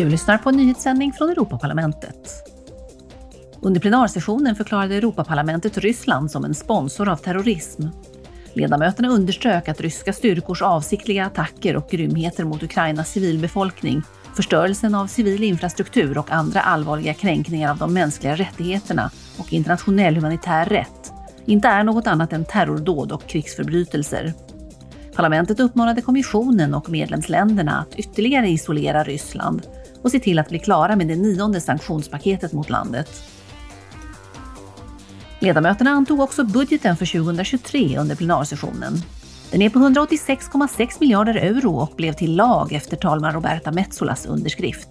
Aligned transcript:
Du 0.00 0.08
lyssnar 0.08 0.38
på 0.38 0.48
en 0.48 0.56
nyhetssändning 0.56 1.12
från 1.12 1.30
Europaparlamentet. 1.30 2.44
Under 3.60 3.80
plenarsessionen 3.80 4.56
förklarade 4.56 4.94
Europaparlamentet 4.94 5.78
Ryssland 5.78 6.30
som 6.30 6.44
en 6.44 6.54
sponsor 6.54 7.08
av 7.08 7.16
terrorism. 7.16 7.82
Ledamöterna 8.52 9.08
underströk 9.08 9.68
att 9.68 9.80
ryska 9.80 10.12
styrkors 10.12 10.62
avsiktliga 10.62 11.26
attacker 11.26 11.76
och 11.76 11.88
grymheter 11.90 12.44
mot 12.44 12.62
Ukrainas 12.62 13.10
civilbefolkning, 13.10 14.02
förstörelsen 14.36 14.94
av 14.94 15.06
civil 15.06 15.42
infrastruktur 15.42 16.18
och 16.18 16.30
andra 16.30 16.60
allvarliga 16.60 17.14
kränkningar 17.14 17.70
av 17.70 17.78
de 17.78 17.94
mänskliga 17.94 18.36
rättigheterna 18.36 19.10
och 19.38 19.52
internationell 19.52 20.16
humanitär 20.16 20.64
rätt 20.64 21.12
inte 21.44 21.68
är 21.68 21.84
något 21.84 22.06
annat 22.06 22.32
än 22.32 22.44
terrordåd 22.44 23.12
och 23.12 23.26
krigsförbrytelser. 23.26 24.32
Parlamentet 25.16 25.60
uppmanade 25.60 26.02
kommissionen 26.02 26.74
och 26.74 26.90
medlemsländerna 26.90 27.78
att 27.78 27.94
ytterligare 27.94 28.48
isolera 28.48 29.04
Ryssland 29.04 29.66
och 30.02 30.10
se 30.10 30.20
till 30.20 30.38
att 30.38 30.48
bli 30.48 30.58
klara 30.58 30.96
med 30.96 31.06
det 31.08 31.16
nionde 31.16 31.60
sanktionspaketet 31.60 32.52
mot 32.52 32.70
landet. 32.70 33.22
Ledamöterna 35.38 35.90
antog 35.90 36.20
också 36.20 36.44
budgeten 36.44 36.96
för 36.96 37.06
2023 37.06 37.98
under 37.98 38.16
plenarsessionen. 38.16 38.92
Den 39.50 39.62
är 39.62 39.70
på 39.70 39.78
186,6 39.78 40.96
miljarder 41.00 41.34
euro 41.34 41.76
och 41.76 41.92
blev 41.96 42.12
till 42.12 42.36
lag 42.36 42.72
efter 42.72 42.96
talman 42.96 43.32
Roberta 43.32 43.72
Metsolas 43.72 44.26
underskrift. 44.26 44.88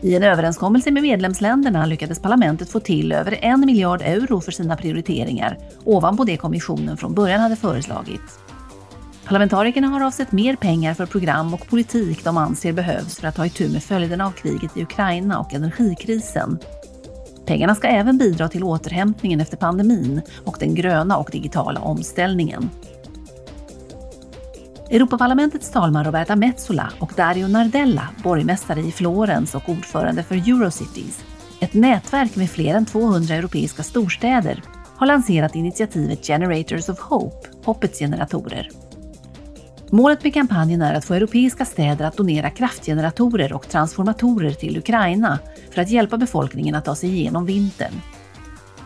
I 0.00 0.14
en 0.14 0.22
överenskommelse 0.22 0.90
med 0.90 1.02
medlemsländerna 1.02 1.86
lyckades 1.86 2.22
parlamentet 2.22 2.70
få 2.70 2.80
till 2.80 3.12
över 3.12 3.38
en 3.44 3.60
miljard 3.60 4.02
euro 4.02 4.40
för 4.40 4.52
sina 4.52 4.76
prioriteringar 4.76 5.58
ovanpå 5.84 6.24
det 6.24 6.36
kommissionen 6.36 6.96
från 6.96 7.14
början 7.14 7.40
hade 7.40 7.56
föreslagit. 7.56 8.43
Parlamentarikerna 9.24 9.88
har 9.88 10.00
avsett 10.00 10.32
mer 10.32 10.56
pengar 10.56 10.94
för 10.94 11.06
program 11.06 11.54
och 11.54 11.66
politik 11.66 12.24
de 12.24 12.36
anser 12.36 12.72
behövs 12.72 13.20
för 13.20 13.28
att 13.28 13.34
ta 13.34 13.46
itu 13.46 13.68
med 13.68 13.82
följderna 13.82 14.26
av 14.26 14.30
kriget 14.30 14.76
i 14.76 14.82
Ukraina 14.82 15.38
och 15.38 15.54
energikrisen. 15.54 16.58
Pengarna 17.46 17.74
ska 17.74 17.88
även 17.88 18.18
bidra 18.18 18.48
till 18.48 18.64
återhämtningen 18.64 19.40
efter 19.40 19.56
pandemin 19.56 20.22
och 20.44 20.56
den 20.60 20.74
gröna 20.74 21.16
och 21.16 21.30
digitala 21.32 21.80
omställningen. 21.80 22.70
Europaparlamentets 24.90 25.70
talman 25.70 26.04
Roberta 26.04 26.36
Metsola 26.36 26.92
och 26.98 27.12
Dario 27.16 27.48
Nardella, 27.48 28.08
borgmästare 28.22 28.80
i 28.80 28.92
Florens 28.92 29.54
och 29.54 29.68
ordförande 29.68 30.22
för 30.22 30.34
Eurocities, 30.34 31.24
ett 31.60 31.74
nätverk 31.74 32.36
med 32.36 32.50
fler 32.50 32.74
än 32.74 32.86
200 32.86 33.34
europeiska 33.34 33.82
storstäder, 33.82 34.62
har 34.96 35.06
lanserat 35.06 35.54
initiativet 35.54 36.26
Generators 36.26 36.88
of 36.88 37.00
Hope, 37.00 37.48
Hoppets 37.64 37.98
generatorer. 37.98 38.70
Målet 39.90 40.24
med 40.24 40.34
kampanjen 40.34 40.82
är 40.82 40.94
att 40.94 41.04
få 41.04 41.14
europeiska 41.14 41.64
städer 41.64 42.04
att 42.04 42.16
donera 42.16 42.50
kraftgeneratorer 42.50 43.52
och 43.52 43.68
transformatorer 43.68 44.50
till 44.50 44.78
Ukraina 44.78 45.38
för 45.70 45.82
att 45.82 45.90
hjälpa 45.90 46.16
befolkningen 46.16 46.74
att 46.74 46.84
ta 46.84 46.94
sig 46.94 47.08
igenom 47.10 47.46
vintern. 47.46 47.92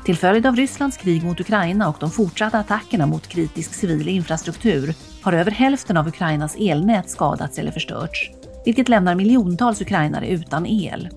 Till 0.04 0.16
följd 0.16 0.46
av 0.46 0.56
Rysslands 0.56 0.96
krig 0.96 1.24
mot 1.24 1.40
Ukraina 1.40 1.88
och 1.88 1.96
de 2.00 2.10
fortsatta 2.10 2.58
attackerna 2.58 3.06
mot 3.06 3.26
kritisk 3.26 3.74
civil 3.74 4.08
infrastruktur 4.08 4.94
har 5.22 5.32
över 5.32 5.50
hälften 5.50 5.96
av 5.96 6.08
Ukrainas 6.08 6.56
elnät 6.58 7.10
skadats 7.10 7.58
eller 7.58 7.72
förstörts, 7.72 8.30
vilket 8.64 8.88
lämnar 8.88 9.14
miljontals 9.14 9.80
ukrainare 9.80 10.28
utan 10.28 10.66
el. 10.66 11.08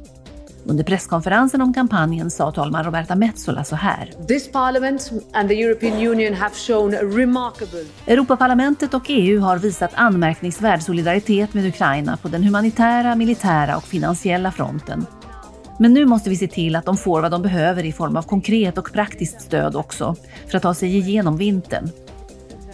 Under 0.66 0.84
presskonferensen 0.84 1.62
om 1.62 1.73
kampanjen 1.73 2.31
sa 2.31 2.52
talman 2.52 2.84
Roberta 2.84 3.16
Metsola 3.16 3.64
så 3.64 3.76
här. 3.76 4.12
This 4.28 4.52
parliament 4.52 5.12
and 5.34 5.50
the 5.50 5.56
European 5.56 6.08
Union 6.08 6.34
have 6.34 6.56
shown 6.56 6.92
remarkable... 6.92 7.86
Europaparlamentet 8.08 8.94
och 8.94 9.06
EU 9.08 9.40
har 9.40 9.58
visat 9.58 9.92
anmärkningsvärd 9.94 10.81
solidaritet 10.81 11.53
med 11.53 11.66
Ukraina 11.66 12.18
på 12.18 12.28
den 12.28 12.44
humanitära, 12.44 13.16
militära 13.16 13.78
och 13.78 13.84
finansiella 13.84 14.52
fronten. 14.52 15.06
Men 15.80 15.94
nu 15.94 16.06
måste 16.06 16.30
vi 16.30 16.36
se 16.36 16.48
till 16.48 16.75
att 16.75 16.86
de 16.86 16.98
får 16.98 17.22
vad 17.22 17.31
de 17.31 17.42
behöver 17.42 17.84
i 17.84 17.92
form 17.92 18.18
av 18.18 18.23
konkret 18.23 18.78
och 18.78 18.94
praktiskt 18.94 19.42
stöd 19.42 19.75
också, 19.75 20.16
för 20.48 20.58
att 20.58 20.64
ta 20.64 20.73
sig 20.73 20.97
igenom 20.97 21.38
vintern. 21.38 21.90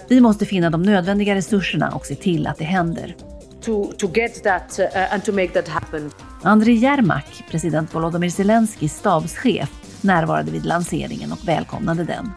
Vi 0.10 0.22
måste 0.22 0.46
finna 0.46 0.70
de 0.70 0.84
nödvändiga 0.84 1.36
resurserna 1.36 1.90
och 1.90 2.06
se 2.06 2.16
till 2.16 2.48
att 2.48 2.58
det 2.58 2.64
händer. 2.64 3.16
To, 3.62 3.92
to 3.98 4.08
get 4.14 4.44
that 4.44 4.80
uh, 4.80 5.14
and 5.14 5.24
to 5.24 5.32
make 5.32 5.48
that 5.48 5.68
happen. 5.68 6.12
Andriy 6.48 6.76
Jermak, 6.76 7.44
president 7.50 7.96
Volodymyr 7.96 8.30
Zelenskyjs 8.30 8.94
stabschef, 8.94 9.70
närvarade 10.02 10.52
vid 10.52 10.66
lanseringen 10.66 11.32
och 11.32 11.48
välkomnade 11.48 12.04
den. 12.04 12.32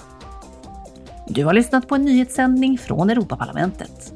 Du 1.29 1.45
har 1.45 1.53
lyssnat 1.53 1.89
på 1.89 1.95
en 1.95 2.05
nyhetssändning 2.05 2.79
från 2.79 3.11
Europaparlamentet. 3.11 4.13